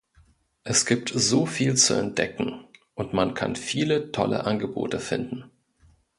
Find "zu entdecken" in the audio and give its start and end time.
1.77-2.65